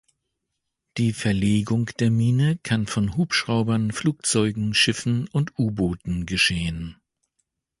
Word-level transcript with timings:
Die 0.97 1.13
Verlegung 1.13 1.85
der 1.99 2.09
Mine 2.09 2.57
kann 2.63 2.87
von 2.87 3.15
Hubschraubern, 3.17 3.91
Flugzeugen, 3.91 4.73
Schiffen 4.73 5.27
und 5.27 5.59
U-Booten 5.59 6.25
geschehen. 6.25 6.99